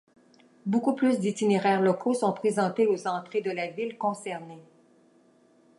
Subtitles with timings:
[0.65, 4.63] Beaucoup plus d'itinéraires locaux sont présentés aux entrées de la ville concernée.